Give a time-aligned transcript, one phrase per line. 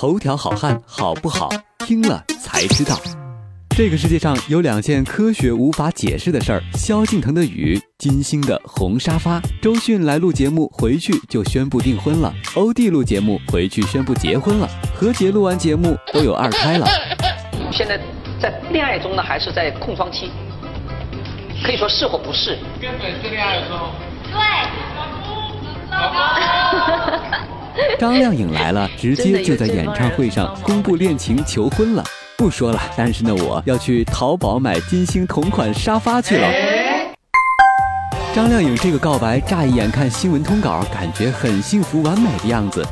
[0.00, 1.48] 头条好汉好不好？
[1.80, 2.96] 听了才知道。
[3.70, 9.42] 这个世界上有两件科学无法解释的事儿：萧敬腾的雨，金星的红沙发。
[9.60, 14.68] 周迅来录节目，回去就宣布订婚了；欧弟录节目，回去宣布结婚了。
[14.94, 16.86] 何洁录完节目都有二胎了。
[17.72, 17.98] 现在
[18.40, 20.30] 在恋爱中呢，还是在空窗期？
[21.64, 22.56] 可以说是或不是？
[22.80, 23.90] 跟粉丝恋爱的时候。
[24.30, 24.38] 对。
[25.90, 27.47] 老公。
[27.98, 32.04] 张靓颖来了，直接就在演唱会上公布恋情求婚了。
[32.36, 36.48] 不说了，但是呢，我要去淘宝买金星同款沙发去了。
[38.34, 42.86] 张靓颖这个告白，乍一眼看新闻通稿，感觉很幸福完美的样子。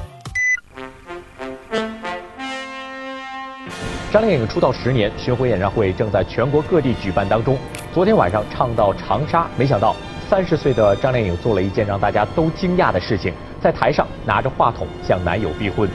[4.13, 7.59] 张靓颖出道十年，巡回演唱会正在全国各地举办当中。
[7.93, 9.95] 昨天晚上唱到长沙，没想到
[10.29, 15.89] 三十岁的张靓颖做了一件让大家都惊讶的事情，在台上拿着话筒向男友逼婚。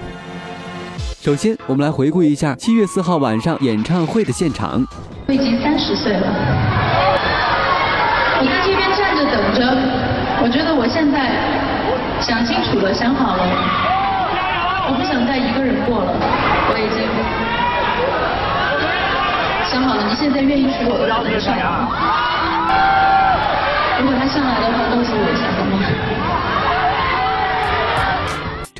[1.21, 4.83] 首先，我们来回顾一下七月四号晚上演唱会的现场。
[5.27, 6.27] 我已经三十岁了，
[8.41, 9.61] 我在这边站着等着。
[10.41, 11.29] 我觉得我现在
[12.19, 13.43] 想清楚了，想好了，
[14.89, 16.09] 我不想再一个人过了。
[16.73, 17.05] 我已经
[19.69, 21.93] 想好了，你现在愿意娶我的老婆上吗？
[24.01, 25.45] 如果他上来的话，告诉我一下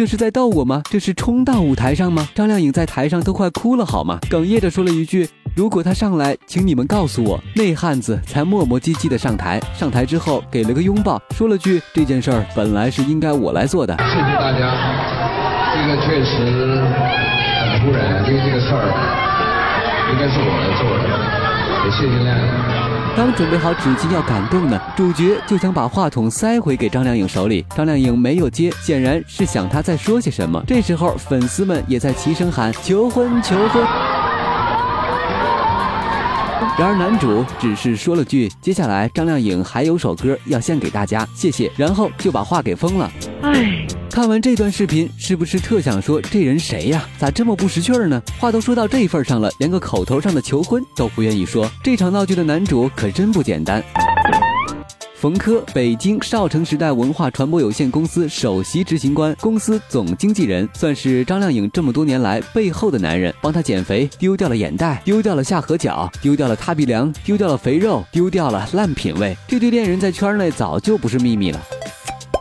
[0.02, 0.82] 这是在逗我吗？
[0.90, 2.28] 这是冲到舞台上吗？
[2.34, 4.18] 张靓颖在台上都快哭了好吗？
[4.32, 14.74] 哽咽着说了一句：“如果他上来，请你们告诉我。”那汉子才磨磨唧唧的上台，上台之后给了个拥抱，说了句：“这件事儿本来是应该我来做的。”谢谢大家，
[15.76, 16.82] 这个确实
[17.62, 18.90] 很突然，因为这个事儿
[20.12, 21.51] 应该是我来做的，
[21.84, 22.46] 也谢谢亮颖。
[23.16, 30.64] 刚准备好纸巾要感动呢，主角就想把话筒塞回给张靓颖手里，张靓颖没有接，显然是想他再说些什么。
[30.66, 33.84] 这时候粉丝们也在齐声喊求婚求婚。
[36.78, 43.12] 然而男主只是说了句：“接下来张靓颖还有首歌要献给大家，谢谢。”然后就把话给封了。
[43.42, 43.86] 唉。
[44.12, 47.08] 看完这段视频，是不是特想说这人谁呀？
[47.18, 48.22] 咋这么不识趣儿呢？
[48.38, 51.72] 话都说到这份上了，连个口头上的求婚都不愿意说。
[51.82, 53.82] 这场闹剧的男主可真不简单。
[55.16, 69.38] 冯轲，北京少城时代文化传播有限公司首席执行官、公司总经纪人，算是张靓颖这么多年来背后的男人，帮她减肥，丢掉了眼袋，丢掉了下颌角，丢掉了塌鼻梁，丢掉了肥肉，丢掉了烂品味。
[69.48, 71.62] 这对恋人在圈内早就不是秘密了。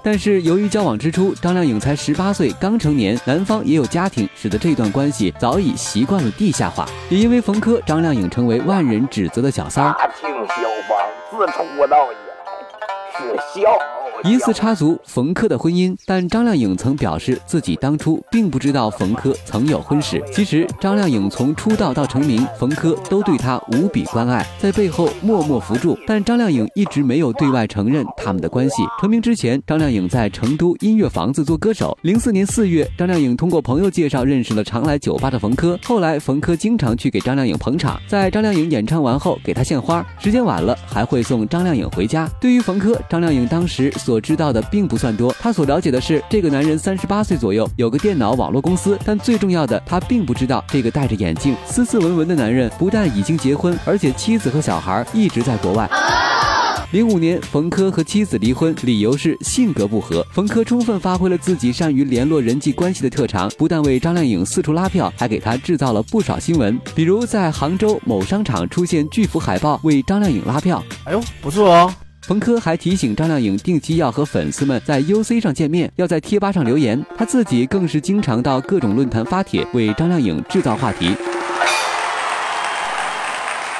[0.03, 6.87] 但是由于交往之初，张靓颖才十八岁，刚成年，男方也有家庭，使得这段关系早已习惯了地下化。
[7.11, 9.93] 也因为冯轲，张靓颖成为万人指责的小三儿。
[9.93, 10.55] 大庆消
[10.89, 10.99] 防
[11.31, 14.00] 自出道以来是笑。
[14.22, 20.22] 疑似插足冯轲的婚姻，但张靓颖曾表示自己当初并不知道冯轲曾有婚史。
[20.32, 28.82] 其实张靓颖从出道到成名，冯轲都对她无比关爱，在背后默默扶助，但张靓颖一直没有对外承认他们的关系。
[29.00, 31.97] 成名之前，张靓颖在成都音乐房子做歌手。
[32.03, 35.78] 零四年四月，张靓颖通过朋友介绍认识了常来酒吧的冯轲。
[35.82, 42.28] 后来，冯轲经常去给张靓颖捧场，在张靓颖演唱完后给她献花，时间晚了还会送张靓颖回家。
[42.38, 43.91] 对于冯轲，张靓颖当时。
[44.05, 48.99] 所知道的并不算多，他所了解的是这个男人三十八岁左右，有个电脑网络公司。
[49.05, 55.89] 但最重要的，他并不知道这个戴着眼镜、斯斯文文的男人不但已经结婚，而且妻子和小孩一直在国外。
[56.93, 60.27] 零五年，冯轲和妻子离婚，理由是性格不合。
[60.33, 70.83] 冯轲充分发挥了自己善于联络人际关系的特长，不但为张靓颖四处拉票，还给她制造了不少新闻，比如在杭州某商场出现巨幅海报为张靓颖拉票。
[71.05, 71.94] 哎呦，不错哦。
[72.30, 77.04] 冯轲还提醒张靓颖定期要和粉丝们在 UC 上见面，要在贴吧上留言。
[77.16, 81.16] 他自己更是经常到各种论坛发帖，为张靓颖制造话题。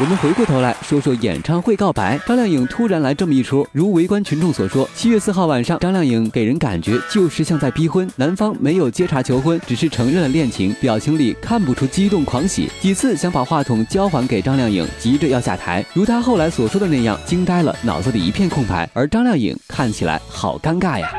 [0.00, 21.10] 我们回过头来说说演唱会告白，张靓颖突然来这么一出，如围观群众所说，七月四号晚上，张靓颖给人感觉就是像在逼婚，男方没有接茬求婚，只是承认了恋情，表情里看不出激动狂喜，几次想把话筒交还给张靓颖，急着要下台，如他后来所说的那样，惊呆了，脑子里一片空白，而张靓颖看起来好尴尬呀。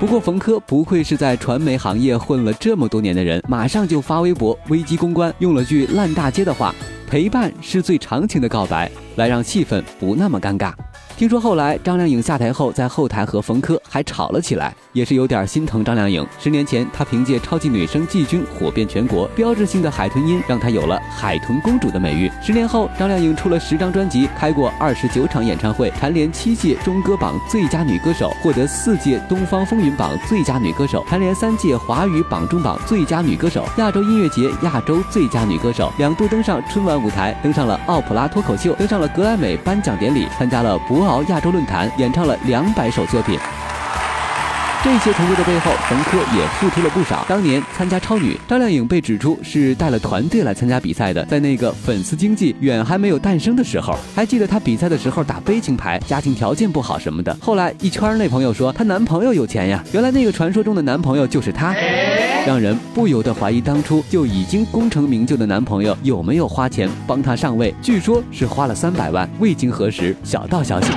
[0.00, 6.74] 不过冯轲不愧是在传媒行业混了这么多年的人，马上就发微博危机公关，用了句烂大街的话。
[7.08, 10.74] 陪伴是最长情的告白，来让气氛不那么尴尬。
[11.18, 16.24] 听说后来张靓颖下台后，在后台和冯轲还吵了起来，也是有点心疼张靓颖。
[16.38, 22.30] 十年前，她凭借超级女声季军火遍全国，标志性的海豚音让她有了“海豚公主”的美誉。
[22.40, 43.38] 十年后，张靓颖出了十张专辑，开过二十九场演唱会，蝉联七届中歌榜最佳女歌手，获得四届东方风云榜最佳女歌手，蝉联三届华语榜中榜最佳女歌手、亚洲音乐节亚洲最佳女歌手，两度登上春晚舞台，登上了奥普拉脱口秀，登上了格莱美颁奖典礼，参加了博亚洲论坛，演唱了两百首作品。
[44.84, 47.26] 这些成就的背后，冯轲也付出了不少。
[47.28, 51.24] 当年参加超女，张靓颖被指出是带了团队来参加比赛的。
[51.24, 57.36] 在那个粉丝经济远还没有诞生的时候，还记得她比赛的时候打悲情牌，家庭条件不好什么的。
[57.40, 61.74] 后来一圈内朋友说她男朋友有钱呀，原来那个传说中的男朋友就是她，
[62.46, 67.74] 让人不由得怀疑当初就已经功成名就的男朋友有没有花钱帮她上位。
[67.82, 70.92] 据说是花了三百万，未经核实，小道消息。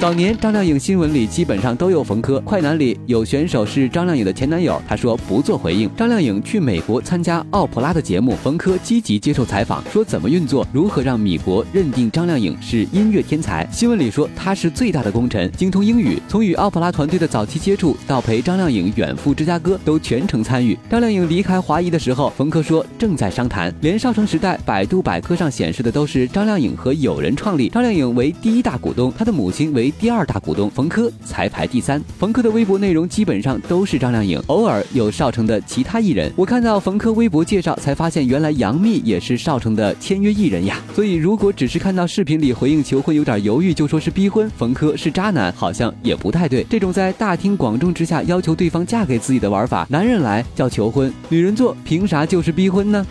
[0.00, 5.90] 早年张靓颖新闻里基本上都有冯轲，快男里有选手是张靓颖的前男友，他说不做回应。
[5.96, 13.68] 张靓颖去美国参加奥普拉的节目，冯轲积极接受采访，说怎么运作，如何让米国认定张靓颖是音乐天才。
[13.72, 20.78] 新闻里说他是最大的功臣，精通英语，从与奥普拉团队的早期接触到陪张靓颖远赴芝加哥都全程参与。
[20.88, 23.74] 张靓颖离开华谊的时候，冯轲说正在商谈。
[23.80, 29.87] 连少城时代百度百科上显示的都是张靓颖和友人创立，张靓颖为第一大股东，她的母亲为。
[29.92, 36.32] 第二大股东冯轲才排第三，冯轲的微博内容基本上都是张靓颖，偶尔有少城的其他艺人。
[36.36, 40.76] 我看到冯轲微博介绍，才发现原来杨幂也是少城的签约艺人呀。
[40.94, 46.64] 所以如果只是看到视频里回应求婚有点犹豫，就说是逼婚，冯轲是渣男，好像也不太对。
[46.64, 53.06] 这种在大庭广众之下要求对方嫁给自己的玩法，男人来叫求婚，女人做凭啥就是逼婚呢？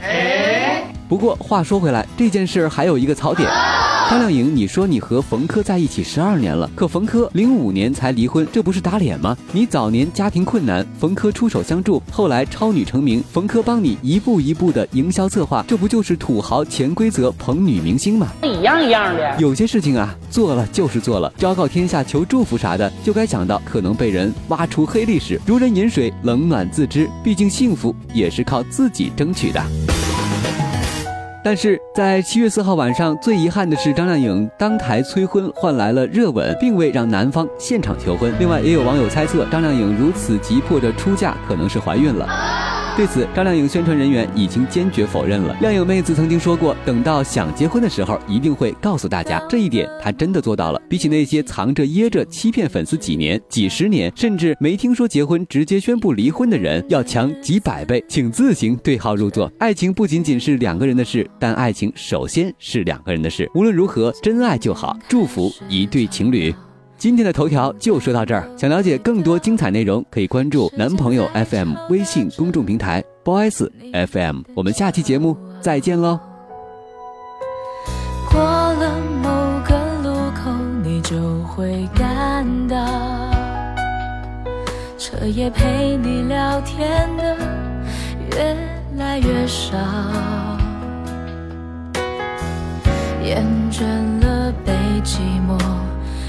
[1.09, 3.50] 不过话说回来，这件事还有一个槽点。
[4.09, 9.36] 张靓颖，你说你和冯轲在一起十二年了，可冯轲零五年才离婚，这不是打脸吗？
[9.51, 18.31] 你早年家庭困难，冯轲出手相助，后来超女成名，冯轲帮你一步一步的营销策划，这不就是土豪潜规则捧女明星吗？
[18.44, 19.36] 一样一样的。
[19.39, 25.38] 有些事情啊，做了就是做了，昭告天下求祝福啥的，就该想到可能被人挖出黑历史。
[25.45, 29.62] 如人饮水，冷暖自知，毕竟幸福也是靠自己争取的。
[31.47, 38.33] 但是在七月四号晚上，最遗憾的是张靓颖当台催婚换来了热吻，并未让男方现场求婚。
[38.38, 42.27] 另外，也有网友猜测张靓颖如此急迫着出嫁，可能是怀孕了。
[42.97, 45.55] 对此，张靓颖宣传人员已经坚决否认了。
[45.61, 49.39] 靓颖妹子曾经说过，等到想结婚的时候，一定会告诉大家。
[49.47, 50.81] 这一点她真的做到了。
[50.89, 58.03] 比起那些藏着掖着欺骗粉丝几年、几十年，甚至没听说结婚直接宣布离婚的人，要强几百倍。
[58.07, 59.51] 请自行对号入座。
[59.59, 63.47] 爱情不仅仅是两个人的事，但爱情首先是两个人的事。
[63.53, 64.97] 无论如何，真爱就好。
[65.07, 66.51] 祝福一对情侣。
[66.97, 68.49] 今天的头条就说到这儿。
[68.57, 74.41] 想了解更多精彩内容，可以关注男朋友 FM 微信公众平台 Boys FM。
[74.55, 76.19] 我们下期节目再见喽。
[78.31, 79.29] 过了某
[79.63, 80.51] 个路口，
[80.83, 82.75] 你就会感到，
[84.97, 87.38] 彻夜陪你聊天的
[88.31, 88.57] 越
[88.97, 89.77] 来越少，
[93.23, 93.83] 厌倦
[94.21, 94.73] 了被
[95.03, 95.76] 寂寞。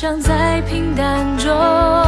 [0.00, 2.07] 想在平淡中。